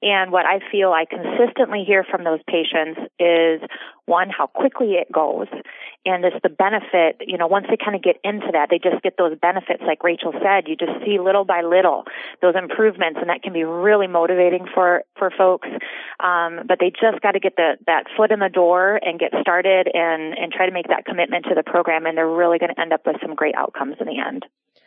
And 0.02 0.32
what 0.32 0.46
I 0.46 0.60
feel 0.72 0.92
I 0.92 1.06
consistently 1.06 1.84
hear 1.86 2.04
from 2.04 2.24
those 2.24 2.40
patients 2.48 3.00
is 3.20 3.62
one, 4.06 4.30
how 4.30 4.48
quickly 4.48 4.94
it 4.94 5.12
goes. 5.12 5.48
And 6.06 6.24
it's 6.24 6.36
the 6.44 6.50
benefit, 6.50 7.22
you 7.26 7.38
know, 7.38 7.48
once 7.48 7.66
they 7.70 7.78
kind 7.78 7.96
of 7.96 8.04
get 8.04 8.18
into 8.24 8.50
that, 8.54 8.68
they 8.70 8.78
just 8.78 9.02
get 9.02 9.18
those 9.18 9.38
benefits, 9.40 9.82
like 9.86 10.04
Rachel 10.04 10.34
said, 10.44 10.68
you 10.68 10.76
just 10.76 11.04
see 11.04 11.18
little 11.20 11.46
by 11.46 11.62
little 11.62 12.06
those 12.42 12.54
improvements 12.56 13.20
and 13.20 13.30
that 13.30 13.42
can 13.42 13.54
be 13.54 13.64
really 13.64 14.08
motivating 14.08 14.68
for, 14.72 15.04
for 15.18 15.32
folks. 15.32 15.68
Um, 16.20 16.62
but 16.68 16.78
they 16.80 16.92
just 16.92 17.22
got 17.22 17.32
to 17.32 17.40
get 17.40 17.56
the, 17.56 17.78
that 17.88 18.06
foot 18.16 18.32
in 18.32 18.40
the 18.40 18.50
door 18.50 19.00
and 19.02 19.20
get 19.20 19.32
started 19.42 19.90
and, 19.92 20.38
and 20.38 20.52
try 20.52 20.68
to 20.68 20.72
make 20.72 20.88
that 20.90 21.06
commitment 21.06 21.46
to 21.46 21.56
the 21.56 21.64
program 21.64 22.06
and 22.06 22.18
they're 22.18 22.30
really 22.30 22.60
going 22.60 22.74
to 22.74 22.80
end 22.80 22.94
up 22.94 23.02
with 23.06 23.16
some 23.22 23.34
great 23.34 23.56
outcomes 23.56 23.96
in 24.00 24.06
the 24.06 24.20
end. 24.20 24.46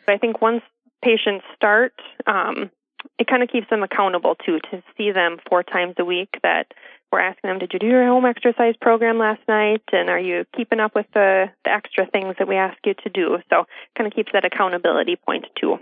I 0.08 0.18
think 0.18 0.40
once 0.40 0.62
patients 1.02 1.44
start, 1.56 1.92
um, 2.26 2.70
it 3.18 3.26
kind 3.26 3.42
of 3.42 3.48
keeps 3.48 3.68
them 3.70 3.82
accountable 3.82 4.34
too 4.34 4.58
to 4.70 4.82
see 4.96 5.12
them 5.12 5.38
four 5.48 5.62
times 5.62 5.94
a 5.98 6.04
week 6.04 6.38
that 6.42 6.72
we're 7.10 7.20
asking 7.20 7.48
them, 7.48 7.58
did 7.58 7.72
you 7.72 7.78
do 7.78 7.86
your 7.86 8.06
home 8.06 8.26
exercise 8.26 8.74
program 8.80 9.18
last 9.18 9.40
night? 9.48 9.82
And 9.92 10.10
are 10.10 10.18
you 10.18 10.44
keeping 10.54 10.80
up 10.80 10.94
with 10.94 11.06
the, 11.14 11.46
the 11.64 11.70
extra 11.70 12.06
things 12.06 12.36
that 12.38 12.48
we 12.48 12.56
ask 12.56 12.76
you 12.84 12.94
to 12.94 13.08
do? 13.08 13.38
So 13.50 13.64
kind 13.96 14.06
of 14.06 14.14
keeps 14.14 14.32
that 14.32 14.44
accountability 14.44 15.16
point 15.16 15.46
too. 15.58 15.78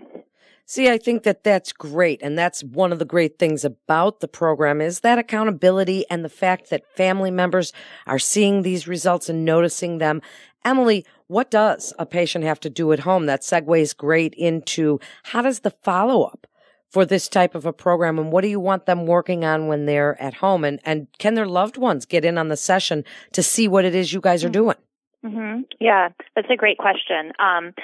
See, 0.69 0.89
I 0.89 0.99
think 0.99 1.23
that 1.23 1.45
that's 1.45 1.73
great. 1.73 2.21
And 2.23 2.37
that's 2.37 2.65
one 2.65 2.93
of 2.93 2.99
the 2.99 3.05
great 3.05 3.39
things 3.39 3.65
about 3.65 4.19
the 4.19 4.29
program 4.29 4.81
is 4.81 5.01
that 5.01 5.19
accountability 5.19 6.05
and 6.11 6.25
the 6.25 6.29
fact 6.29 6.71
that 6.71 6.93
family 6.97 7.31
members 7.31 7.73
are 8.07 8.19
seeing 8.19 8.63
these 8.63 8.89
results 8.89 9.29
and 9.29 9.45
noticing 9.45 9.99
them. 9.99 10.23
Emily, 10.65 11.07
what 11.29 11.53
does 11.53 11.93
a 12.01 12.07
patient 12.07 12.45
have 12.45 12.59
to 12.61 12.71
do 12.71 12.93
at 12.93 13.01
home? 13.01 13.27
That 13.27 13.43
segues 13.43 13.97
great 13.97 14.35
into 14.35 14.99
how 15.25 15.43
does 15.43 15.61
the 15.61 15.71
follow 15.71 16.25
up 16.25 16.49
for 16.91 17.05
this 17.05 17.29
type 17.29 17.55
of 17.55 17.67
a 17.67 17.73
program 17.73 18.19
and 18.19 18.33
what 18.33 18.43
do 18.43 18.49
you 18.49 18.61
want 18.61 18.87
them 18.87 19.07
working 19.07 19.45
on 19.45 19.67
when 19.67 19.87
they're 19.87 20.21
at 20.21 20.35
home? 20.35 20.65
And, 20.65 20.81
and 20.85 21.09
can 21.19 21.35
their 21.35 21.47
loved 21.47 21.77
ones 21.77 22.07
get 22.07 22.25
in 22.25 22.39
on 22.39 22.49
the 22.49 22.57
session 22.57 23.05
to 23.33 23.43
see 23.43 23.69
what 23.69 23.85
it 23.85 23.95
is 23.95 24.13
you 24.13 24.21
guys 24.21 24.45
are 24.45 24.49
mm-hmm. 24.49 24.53
doing? 24.53 24.77
Mm-hmm. 25.25 25.63
Yeah, 25.81 26.11
that's 26.37 26.49
a 26.51 26.57
great 26.57 26.79
question. 26.79 27.33
Um, 27.41 27.75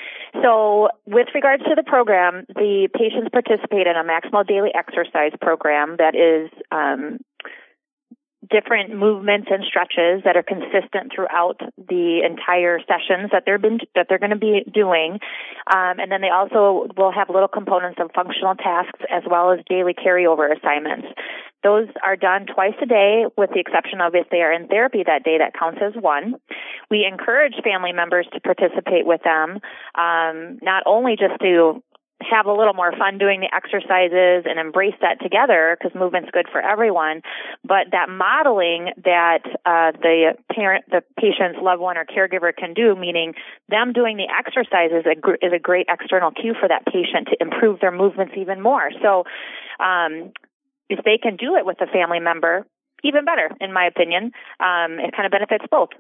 so, 0.43 0.89
with 1.07 1.29
regards 1.35 1.65
to 1.65 1.75
the 1.75 1.83
program, 1.83 2.45
the 2.49 2.89
patients 2.95 3.31
participate 3.33 3.87
in 3.87 3.97
a 3.97 4.05
maximal 4.05 4.47
daily 4.47 4.71
exercise 4.75 5.33
program 5.41 5.97
that 5.99 6.15
is 6.15 6.51
um, 6.71 7.19
different 8.51 8.95
movements 8.95 9.49
and 9.51 9.63
stretches 9.65 10.23
that 10.25 10.37
are 10.37 10.43
consistent 10.43 11.13
throughout 11.15 11.61
the 11.77 12.23
entire 12.25 12.81
sessions 12.81 13.31
that 13.31 13.45
they're 13.47 13.59
been 13.59 13.79
that 13.95 14.07
they're 14.09 14.19
going 14.19 14.31
to 14.31 14.37
be 14.37 14.65
doing, 14.73 15.19
um, 15.73 16.01
and 16.01 16.11
then 16.11 16.21
they 16.21 16.31
also 16.31 16.89
will 16.97 17.13
have 17.13 17.31
little 17.31 17.49
components 17.49 17.99
of 18.03 18.11
functional 18.15 18.55
tasks 18.55 19.01
as 19.11 19.23
well 19.31 19.53
as 19.53 19.61
daily 19.69 19.95
carryover 19.95 20.51
assignments. 20.57 21.07
Those 21.63 21.87
are 22.05 22.17
done 22.17 22.47
twice 22.53 22.75
a 22.83 22.87
day, 22.87 23.27
with 23.37 23.51
the 23.55 23.61
exception 23.61 24.01
of 24.01 24.17
if 24.17 24.29
they 24.31 24.43
are 24.43 24.53
in 24.53 24.67
therapy 24.67 25.05
that 25.07 25.23
day, 25.23 25.39
that 25.39 25.55
counts 25.55 25.79
as 25.81 25.95
one. 26.01 26.35
We 26.91 27.05
encourage 27.05 27.55
family 27.63 27.93
members 27.93 28.27
to 28.33 28.41
participate 28.41 29.07
with 29.07 29.23
them, 29.23 29.61
um, 29.95 30.59
not 30.61 30.83
only 30.87 31.15
just 31.17 31.41
to 31.41 31.83
have 32.31 32.47
a 32.47 32.53
little 32.53 32.75
more 32.75 32.93
fun 32.93 33.19
doing 33.19 33.41
the 33.41 33.51
exercises 33.55 34.45
and 34.49 34.59
embrace 34.59 34.95
that 35.01 35.21
together 35.21 35.77
because 35.79 35.95
movement's 35.95 36.31
good 36.31 36.47
for 36.51 36.61
everyone. 36.61 37.23
But 37.65 37.93
that 37.93 38.09
modeling 38.09 38.93
that 39.05 39.43
uh, 39.65 39.93
the 40.01 40.35
parent, 40.53 40.85
the 40.91 41.03
patient's 41.19 41.59
loved 41.61 41.81
one 41.81 41.97
or 41.97 42.05
caregiver 42.05 42.55
can 42.55 42.75
do, 42.75 42.95
meaning 42.95 43.35
them 43.69 43.93
doing 43.93 44.17
the 44.17 44.29
exercises 44.31 45.05
is 45.07 45.53
a 45.53 45.59
great 45.59 45.87
external 45.89 46.31
cue 46.31 46.55
for 46.59 46.69
that 46.69 46.87
patient 46.87 47.29
to 47.29 47.37
improve 47.41 47.81
their 47.81 47.93
movements 47.93 48.35
even 48.37 48.61
more. 48.61 48.91
So, 49.03 49.25
um, 49.83 50.33
if 50.89 51.05
they 51.05 51.17
can 51.17 51.37
do 51.37 51.57
it 51.57 51.65
with 51.65 51.81
a 51.81 51.87
family 51.87 52.21
member, 52.21 52.67
even 53.05 53.25
better, 53.25 53.51
in 53.61 53.73
my 53.73 53.87
opinion. 53.87 54.33
Um, 54.61 54.99
it 54.99 55.15
kind 55.15 55.27
of 55.27 55.33
benefits 55.33 55.65
both. 55.71 55.91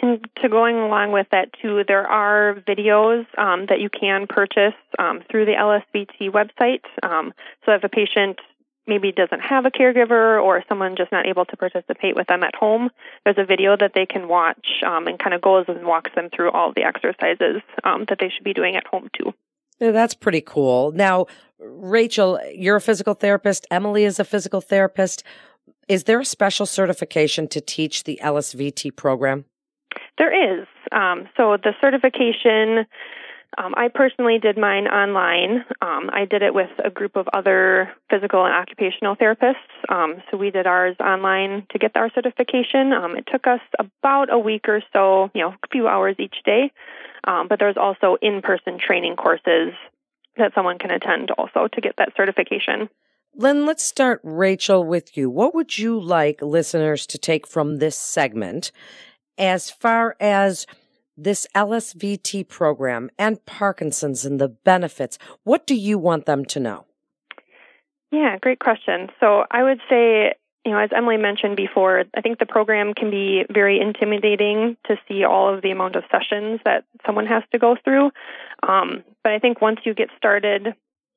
And 0.00 0.28
to 0.42 0.48
going 0.48 0.76
along 0.76 1.12
with 1.12 1.28
that 1.30 1.50
too, 1.62 1.84
there 1.86 2.06
are 2.06 2.54
videos 2.66 3.26
um, 3.38 3.66
that 3.68 3.80
you 3.80 3.88
can 3.88 4.26
purchase 4.26 4.74
um, 4.98 5.22
through 5.30 5.46
the 5.46 5.52
LSVT 5.52 6.30
website. 6.30 6.82
Um, 7.02 7.32
so 7.64 7.72
if 7.72 7.84
a 7.84 7.88
patient 7.88 8.38
maybe 8.86 9.12
doesn't 9.12 9.40
have 9.40 9.64
a 9.64 9.70
caregiver 9.70 10.42
or 10.42 10.62
someone 10.68 10.96
just 10.96 11.12
not 11.12 11.26
able 11.26 11.44
to 11.46 11.56
participate 11.56 12.16
with 12.16 12.26
them 12.26 12.42
at 12.42 12.54
home, 12.54 12.90
there's 13.24 13.38
a 13.38 13.44
video 13.44 13.76
that 13.76 13.92
they 13.94 14.04
can 14.04 14.28
watch 14.28 14.66
um, 14.84 15.06
and 15.06 15.18
kind 15.18 15.32
of 15.32 15.40
goes 15.40 15.64
and 15.68 15.86
walks 15.86 16.10
them 16.14 16.28
through 16.34 16.50
all 16.50 16.72
the 16.74 16.82
exercises 16.82 17.62
um, 17.84 18.04
that 18.08 18.18
they 18.20 18.28
should 18.28 18.44
be 18.44 18.52
doing 18.52 18.76
at 18.76 18.86
home 18.86 19.08
too. 19.16 19.32
That's 19.80 20.14
pretty 20.14 20.40
cool. 20.40 20.92
Now, 20.92 21.26
Rachel, 21.58 22.40
you're 22.52 22.76
a 22.76 22.80
physical 22.80 23.14
therapist. 23.14 23.66
Emily 23.70 24.04
is 24.04 24.20
a 24.20 24.24
physical 24.24 24.60
therapist. 24.60 25.24
Is 25.88 26.04
there 26.04 26.20
a 26.20 26.24
special 26.24 26.66
certification 26.66 27.48
to 27.48 27.60
teach 27.60 28.04
the 28.04 28.18
LSVT 28.22 28.96
program? 28.96 29.44
There 30.18 30.60
is. 30.60 30.66
Um, 30.92 31.28
so 31.36 31.56
the 31.56 31.72
certification, 31.80 32.86
um, 33.58 33.74
I 33.76 33.88
personally 33.92 34.38
did 34.38 34.56
mine 34.56 34.86
online. 34.86 35.64
Um, 35.82 36.10
I 36.12 36.24
did 36.24 36.42
it 36.42 36.54
with 36.54 36.70
a 36.84 36.90
group 36.90 37.16
of 37.16 37.26
other 37.32 37.90
physical 38.10 38.44
and 38.44 38.54
occupational 38.54 39.16
therapists. 39.16 39.54
Um, 39.88 40.22
so 40.30 40.36
we 40.36 40.50
did 40.50 40.66
ours 40.66 40.96
online 41.00 41.66
to 41.70 41.78
get 41.78 41.96
our 41.96 42.10
certification. 42.14 42.92
Um, 42.92 43.16
it 43.16 43.26
took 43.30 43.46
us 43.46 43.60
about 43.78 44.32
a 44.32 44.38
week 44.38 44.68
or 44.68 44.82
so, 44.92 45.30
you 45.34 45.40
know, 45.42 45.50
a 45.50 45.68
few 45.72 45.88
hours 45.88 46.16
each 46.18 46.36
day. 46.44 46.70
Um, 47.26 47.48
but 47.48 47.58
there's 47.58 47.76
also 47.76 48.16
in-person 48.20 48.78
training 48.78 49.16
courses 49.16 49.72
that 50.36 50.52
someone 50.54 50.78
can 50.78 50.90
attend 50.90 51.30
also 51.32 51.68
to 51.72 51.80
get 51.80 51.94
that 51.98 52.12
certification. 52.16 52.88
Then 53.36 53.66
let's 53.66 53.82
start, 53.82 54.20
Rachel, 54.22 54.84
with 54.84 55.16
you. 55.16 55.28
What 55.28 55.54
would 55.54 55.76
you 55.76 55.98
like 56.00 56.40
listeners 56.40 57.06
to 57.06 57.18
take 57.18 57.46
from 57.48 57.78
this 57.78 57.96
segment 57.96 58.70
as 59.38 59.70
far 59.70 60.16
as 60.20 60.66
this 61.16 61.46
LSVT 61.54 62.48
program 62.48 63.10
and 63.18 63.44
Parkinson's 63.46 64.24
and 64.24 64.40
the 64.40 64.48
benefits? 64.48 65.18
What 65.44 65.66
do 65.66 65.74
you 65.74 65.98
want 65.98 66.26
them 66.26 66.44
to 66.46 66.60
know? 66.60 66.86
Yeah, 68.10 68.38
great 68.38 68.60
question. 68.60 69.08
So 69.20 69.44
I 69.50 69.62
would 69.62 69.80
say, 69.88 70.34
you 70.64 70.72
know, 70.72 70.78
as 70.78 70.90
Emily 70.96 71.16
mentioned 71.16 71.56
before, 71.56 72.04
I 72.16 72.20
think 72.20 72.38
the 72.38 72.46
program 72.46 72.94
can 72.94 73.10
be 73.10 73.44
very 73.52 73.80
intimidating 73.80 74.76
to 74.86 74.96
see 75.08 75.24
all 75.24 75.52
of 75.52 75.62
the 75.62 75.70
amount 75.70 75.96
of 75.96 76.04
sessions 76.10 76.60
that 76.64 76.84
someone 77.04 77.26
has 77.26 77.42
to 77.52 77.58
go 77.58 77.76
through. 77.82 78.10
Um, 78.62 79.04
but 79.22 79.32
I 79.32 79.38
think 79.40 79.60
once 79.60 79.80
you 79.84 79.94
get 79.94 80.08
started, 80.16 80.68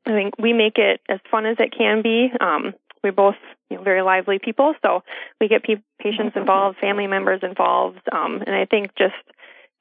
I 0.06 0.12
think 0.12 0.36
we 0.40 0.54
make 0.54 0.78
it 0.78 1.02
as 1.08 1.20
fun 1.30 1.46
as 1.46 1.58
it 1.60 1.74
can 1.78 2.02
be. 2.02 2.30
Um, 2.40 2.74
we're 3.08 3.14
both 3.14 3.36
you 3.70 3.78
know, 3.78 3.84
very 3.84 4.02
lively 4.02 4.40
people, 4.40 4.74
so 4.82 5.04
we 5.40 5.48
get 5.48 5.64
pe- 5.64 5.82
patients 6.00 6.36
involved, 6.36 6.78
family 6.80 7.08
members 7.08 7.40
involved, 7.42 8.02
um, 8.12 8.44
and 8.46 8.56
I 8.56 8.66
think 8.66 8.96
just 8.98 9.16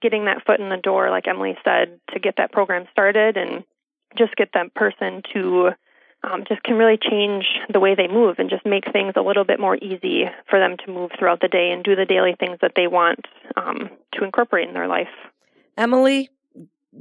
getting 0.01 0.27
that 0.27 0.45
foot 0.47 0.61
in 0.61 0.69
the 0.69 0.77
door, 0.77 1.11
like 1.11 1.27
Emily 1.27 1.57
said, 1.65 1.99
to 2.13 2.21
get 2.21 2.37
that 2.37 2.53
program 2.53 2.87
started 2.93 3.37
and 3.37 3.65
just 4.17 4.37
get 4.37 4.51
that 4.55 4.75
person 4.75 5.23
to 5.33 5.71
um, 6.23 6.45
just 6.49 6.63
can 6.63 6.77
really 6.77 6.99
change 6.99 7.47
the 7.73 7.81
way 7.81 7.95
they 7.95 8.09
move 8.09 8.37
and 8.39 8.51
just 8.51 8.65
make 8.65 8.91
things 8.93 9.13
a 9.17 9.21
little 9.21 9.45
bit 9.45 9.61
more 9.61 9.77
easy 9.77 10.25
for 10.49 10.59
them 10.59 10.77
to 10.85 10.91
move 10.91 11.11
throughout 11.17 11.41
the 11.41 11.49
day 11.49 11.71
and 11.71 11.85
do 11.85 11.95
the 11.95 12.07
daily 12.07 12.35
things 12.39 12.59
that 12.63 12.73
they 12.75 12.87
want 12.87 13.27
um, 13.57 13.91
to 14.13 14.25
incorporate 14.25 14.67
in 14.67 14.75
their 14.75 14.89
life. 14.89 15.09
Emily, 15.77 16.31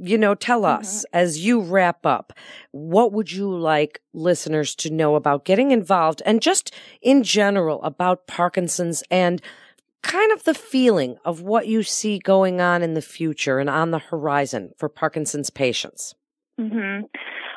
you 0.00 0.18
know, 0.18 0.34
tell 0.34 0.62
mm-hmm. 0.62 0.80
us 0.80 0.98
mm-hmm. 0.98 1.16
as 1.16 1.44
you 1.44 1.60
wrap 1.60 2.04
up, 2.04 2.32
what 2.72 3.12
would 3.12 3.30
you 3.30 3.48
like 3.48 4.00
listeners 4.12 4.74
to 4.76 4.90
know 4.90 5.14
about 5.14 5.44
getting 5.44 5.70
involved 5.70 6.22
and 6.24 6.42
just 6.42 6.74
in 7.00 7.22
general 7.22 7.82
about 7.82 8.26
Parkinson's 8.26 9.02
and 9.10 9.40
kind 10.02 10.32
of 10.32 10.44
the 10.44 10.54
feeling 10.54 11.16
of 11.24 11.42
what 11.42 11.66
you 11.66 11.82
see 11.82 12.18
going 12.18 12.60
on 12.60 12.82
in 12.82 12.94
the 12.94 13.02
future 13.02 13.58
and 13.58 13.68
on 13.68 13.90
the 13.90 13.98
horizon 13.98 14.72
for 14.76 14.88
Parkinson's 14.88 15.50
patients? 15.50 16.14
Mm-hmm. 16.60 17.04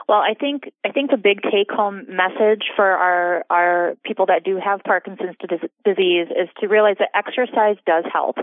Well, 0.09 0.23
I 0.25 0.33
think 0.33 0.71
I 0.83 0.89
think 0.89 1.11
the 1.11 1.17
big 1.17 1.43
take 1.43 1.69
home 1.69 2.07
message 2.09 2.63
for 2.75 2.83
our 2.83 3.45
our 3.51 3.93
people 4.03 4.25
that 4.25 4.43
do 4.43 4.57
have 4.57 4.81
Parkinson's 4.83 5.35
disease 5.85 6.27
is 6.31 6.49
to 6.61 6.67
realize 6.67 6.95
that 6.97 7.09
exercise 7.13 7.77
does 7.85 8.05
help. 8.11 8.37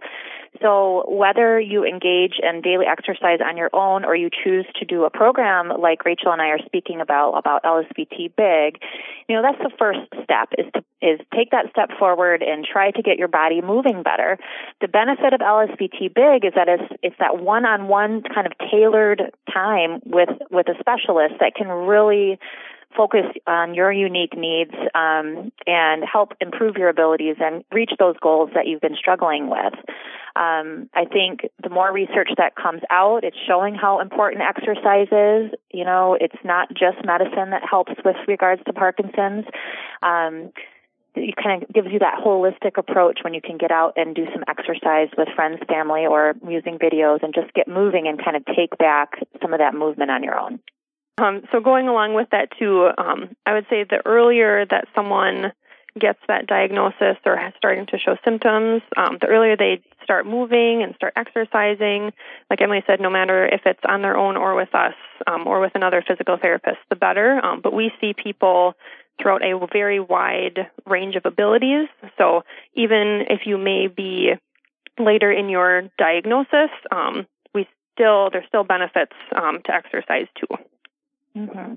So 0.63 1.05
whether 1.09 1.59
you 1.59 1.85
engage 1.85 2.35
in 2.41 2.63
daily 2.63 2.87
exercise 2.87 3.41
on 3.45 3.57
your 3.57 3.71
own 3.73 4.05
or 4.05 4.15
you 4.15 4.31
choose 4.31 4.65
to 4.79 4.85
do 4.85 5.05
a 5.05 5.11
program 5.11 5.73
like 5.81 6.05
Rachel 6.05 6.31
and 6.31 6.41
I 6.41 6.51
are 6.51 6.61
speaking 6.65 7.01
about 7.01 7.33
about 7.33 7.65
LSVT 7.65 8.37
Big, 8.37 8.81
you 9.29 9.35
know 9.35 9.43
that's 9.43 9.59
the 9.59 9.77
first 9.77 10.07
step 10.23 10.51
is 10.57 10.67
to 10.75 10.85
is 11.03 11.21
take 11.35 11.51
that 11.51 11.67
step 11.71 11.91
forward 11.99 12.43
and 12.43 12.65
try 12.65 12.91
to 12.91 13.03
get 13.03 13.19
your 13.19 13.29
body 13.29 13.61
moving 13.61 14.03
better. 14.03 14.39
The 14.81 14.89
benefit 14.89 15.35
of 15.35 15.41
LSVT 15.41 16.15
Big 16.15 16.45
is 16.45 16.53
that 16.55 16.69
it's 16.69 16.93
it's 17.03 17.17
that 17.19 17.43
one-on-one 17.43 18.23
kind 18.33 18.47
of 18.47 18.53
tailored 18.71 19.23
time 19.53 20.01
with 20.07 20.31
with 20.51 20.69
a 20.69 20.75
specialist 20.81 21.35
that 21.41 21.55
can 21.57 21.69
really 21.69 22.39
focus 22.97 23.27
on 23.47 23.75
your 23.75 23.93
unique 23.93 24.37
needs 24.37 24.73
um, 24.95 25.53
and 25.67 26.03
help 26.11 26.33
improve 26.41 26.77
your 26.77 26.89
abilities 26.89 27.37
and 27.41 27.63
reach 27.71 27.91
those 27.99 28.17
goals 28.23 28.51
that 28.55 28.67
you've 28.67 28.81
been 28.81 28.97
struggling 28.97 29.51
with. 29.51 29.75
Um, 30.35 30.89
I 30.95 31.05
think 31.05 31.49
the 31.63 31.71
more 31.71 31.93
research 31.93 32.31
that 32.37 32.57
comes 32.57 32.83
out, 32.91 33.25
it's 33.25 33.37
showing 33.47 33.75
how 33.75 34.01
important 34.01 34.43
exercise 34.43 35.09
is. 35.11 35.59
You 35.73 35.85
know, 35.85 36.17
it's 36.21 36.37
not 36.45 36.69
just 36.71 37.05
medicine 37.05 37.51
that 37.51 37.63
helps 37.69 37.93
with 38.05 38.17
regards 38.27 38.63
to 38.65 38.73
Parkinson's. 38.73 39.45
Um, 40.03 40.53
it 41.15 41.35
kind 41.43 41.63
of 41.63 41.73
gives 41.73 41.89
you 41.91 41.99
that 42.01 42.21
holistic 42.23 42.77
approach 42.77 43.21
when 43.25 43.33
you 43.33 43.41
can 43.41 43.57
get 43.57 43.71
out 43.71 43.95
and 43.97 44.15
do 44.15 44.27
some 44.35 44.45
exercise 44.49 45.09
with 45.17 45.29
friends, 45.35 45.59
family, 45.67 46.05
or 46.05 46.35
using 46.47 46.79
videos 46.79 47.23
and 47.23 47.33
just 47.35 47.53
get 47.55 47.67
moving 47.67 48.07
and 48.07 48.23
kind 48.23 48.37
of 48.37 48.45
take 48.55 48.77
back 48.77 49.13
some 49.41 49.55
of 49.55 49.59
that 49.59 49.75
movement 49.75 50.11
on 50.11 50.23
your 50.23 50.39
own. 50.39 50.61
Um, 51.19 51.43
so 51.51 51.61
going 51.61 51.89
along 51.89 52.15
with 52.15 52.29
that 52.31 52.51
too, 52.59 52.91
um, 52.99 53.31
I 53.47 53.55
would 53.55 53.67
say 53.71 53.85
the 53.85 54.03
earlier 54.05 54.67
that 54.67 54.87
someone 54.95 55.53
gets 55.99 56.19
that 56.29 56.47
diagnosis 56.47 57.17
or 57.25 57.37
has 57.37 57.55
starting 57.57 57.87
to 57.87 57.99
show 57.99 58.17
symptoms, 58.23 58.83
um, 58.97 59.17
the 59.21 59.29
earlier 59.29 59.57
they 59.57 59.83
start 60.05 60.27
moving 60.27 60.83
and 60.83 60.95
start 60.95 61.15
exercising. 61.17 62.13
Like 62.51 62.61
Emily 62.61 62.83
said, 62.87 63.01
no 63.01 63.09
matter 63.09 63.47
if 63.47 63.63
it's 63.65 63.81
on 63.89 64.03
their 64.03 64.17
own 64.17 64.37
or 64.37 64.55
with 64.55 64.75
us 64.75 64.95
um, 65.27 65.47
or 65.47 65.61
with 65.61 65.73
another 65.75 66.05
physical 66.07 66.37
therapist, 66.41 66.79
the 66.91 66.97
better. 66.97 67.43
Um, 67.43 67.61
but 67.63 67.73
we 67.73 67.93
see 68.01 68.13
people 68.13 68.75
throughout 69.21 69.43
a 69.43 69.59
very 69.73 70.01
wide 70.01 70.71
range 70.85 71.17
of 71.17 71.25
abilities. 71.25 71.89
So 72.19 72.43
even 72.75 73.25
if 73.31 73.47
you 73.47 73.57
may 73.57 73.87
be 73.87 74.33
later 74.99 75.33
in 75.33 75.49
your 75.49 75.85
diagnosis, 75.97 76.71
um, 76.93 77.27
we 77.55 77.67
still 77.95 78.29
there's 78.31 78.47
still 78.49 78.65
benefits 78.65 79.13
to 79.33 79.75
exercise 79.75 80.27
too. 80.39 80.55
Mm-hmm. 81.37 81.75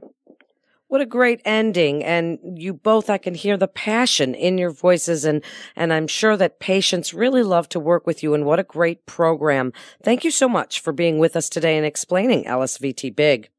What 0.87 1.01
a 1.01 1.05
great 1.05 1.41
ending. 1.45 2.03
And 2.03 2.39
you 2.55 2.73
both, 2.73 3.11
I 3.11 3.19
can 3.19 3.35
hear 3.35 3.57
the 3.57 3.67
passion 3.67 4.33
in 4.33 4.57
your 4.57 4.71
voices 4.71 5.23
and, 5.23 5.43
and 5.75 5.93
I'm 5.93 6.07
sure 6.07 6.35
that 6.35 6.59
patients 6.59 7.13
really 7.13 7.43
love 7.43 7.69
to 7.69 7.79
work 7.79 8.07
with 8.07 8.23
you 8.23 8.33
and 8.33 8.43
what 8.43 8.57
a 8.57 8.63
great 8.63 9.05
program. 9.05 9.71
Thank 10.01 10.23
you 10.23 10.31
so 10.31 10.49
much 10.49 10.79
for 10.79 10.91
being 10.91 11.19
with 11.19 11.35
us 11.35 11.47
today 11.47 11.77
and 11.77 11.85
explaining 11.85 12.45
LSVT 12.45 13.15
Big. 13.15 13.49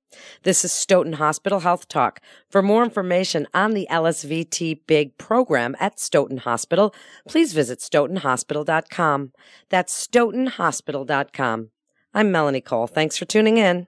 This 0.42 0.64
is 0.64 0.72
Stoughton 0.72 1.14
Hospital 1.14 1.60
Health 1.60 1.86
Talk. 1.86 2.20
For 2.48 2.62
more 2.62 2.82
information 2.82 3.46
on 3.54 3.74
the 3.74 3.86
LSVT 3.88 4.80
Big 4.88 5.16
program 5.16 5.76
at 5.78 6.00
Stoughton 6.00 6.38
Hospital, 6.38 6.92
please 7.28 7.52
visit 7.52 7.78
stoughtonhospital.com. 7.78 9.32
That's 9.68 10.06
stoughtonhospital.com. 10.08 11.70
I'm 12.12 12.32
Melanie 12.32 12.60
Cole. 12.60 12.88
Thanks 12.88 13.16
for 13.16 13.24
tuning 13.24 13.56
in. 13.56 13.86